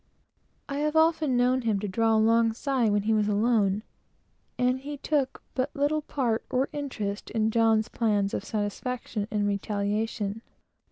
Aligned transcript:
I 0.67 0.77
have 0.79 0.95
often 0.95 1.37
known 1.37 1.61
him 1.61 1.79
to 1.81 1.87
draw 1.87 2.15
a 2.15 2.17
long 2.17 2.53
sigh 2.53 2.89
when 2.89 3.03
he 3.03 3.13
was 3.13 3.27
alone, 3.27 3.83
and 4.57 4.79
he 4.79 4.97
took 4.97 5.43
but 5.53 5.69
little 5.75 6.01
part 6.01 6.43
or 6.49 6.69
interest 6.73 7.29
in 7.29 7.51
John's 7.51 7.87
plans 7.87 8.33
of 8.33 8.43
satisfaction 8.43 9.27
and 9.29 9.45
retaliation. 9.47 10.41